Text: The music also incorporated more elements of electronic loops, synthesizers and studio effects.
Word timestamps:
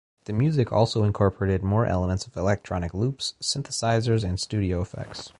The 0.25 0.33
music 0.33 0.73
also 0.73 1.03
incorporated 1.03 1.61
more 1.61 1.85
elements 1.85 2.25
of 2.25 2.35
electronic 2.35 2.95
loops, 2.95 3.35
synthesizers 3.39 4.27
and 4.27 4.39
studio 4.39 4.81
effects. 4.81 5.29